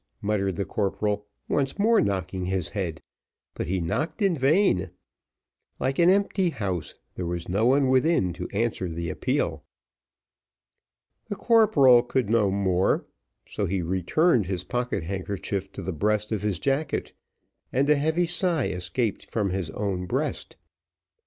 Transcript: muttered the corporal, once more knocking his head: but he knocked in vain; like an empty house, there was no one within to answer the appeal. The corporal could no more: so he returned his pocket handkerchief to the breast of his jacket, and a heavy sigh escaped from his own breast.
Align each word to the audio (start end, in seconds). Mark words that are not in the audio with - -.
muttered 0.19 0.55
the 0.55 0.65
corporal, 0.65 1.27
once 1.47 1.77
more 1.77 2.01
knocking 2.01 2.47
his 2.47 2.69
head: 2.69 3.03
but 3.53 3.67
he 3.67 3.79
knocked 3.79 4.19
in 4.19 4.33
vain; 4.35 4.89
like 5.79 5.99
an 5.99 6.09
empty 6.09 6.49
house, 6.49 6.95
there 7.13 7.27
was 7.27 7.47
no 7.47 7.67
one 7.67 7.87
within 7.87 8.33
to 8.33 8.49
answer 8.49 8.89
the 8.89 9.11
appeal. 9.11 9.63
The 11.29 11.35
corporal 11.35 12.01
could 12.01 12.31
no 12.31 12.49
more: 12.49 13.05
so 13.47 13.67
he 13.67 13.83
returned 13.83 14.47
his 14.47 14.63
pocket 14.63 15.03
handkerchief 15.03 15.71
to 15.73 15.83
the 15.83 15.93
breast 15.93 16.31
of 16.31 16.41
his 16.41 16.57
jacket, 16.57 17.13
and 17.71 17.87
a 17.87 17.95
heavy 17.95 18.25
sigh 18.25 18.69
escaped 18.69 19.27
from 19.29 19.51
his 19.51 19.69
own 19.69 20.07
breast. 20.07 20.57